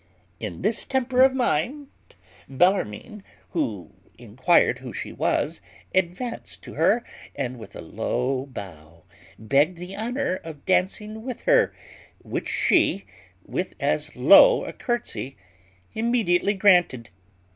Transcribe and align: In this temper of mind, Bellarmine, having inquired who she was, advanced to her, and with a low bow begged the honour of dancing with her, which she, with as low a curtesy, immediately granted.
In 0.39 0.63
this 0.63 0.83
temper 0.83 1.21
of 1.21 1.35
mind, 1.35 1.85
Bellarmine, 2.49 3.23
having 3.53 3.93
inquired 4.17 4.79
who 4.79 4.93
she 4.93 5.13
was, 5.13 5.61
advanced 5.93 6.63
to 6.63 6.73
her, 6.73 7.03
and 7.35 7.59
with 7.59 7.75
a 7.75 7.81
low 7.81 8.47
bow 8.47 9.03
begged 9.37 9.77
the 9.77 9.95
honour 9.95 10.37
of 10.43 10.65
dancing 10.65 11.21
with 11.21 11.41
her, 11.41 11.71
which 12.23 12.49
she, 12.49 13.05
with 13.45 13.75
as 13.79 14.15
low 14.15 14.65
a 14.65 14.73
curtesy, 14.73 15.37
immediately 15.93 16.55
granted. 16.55 17.11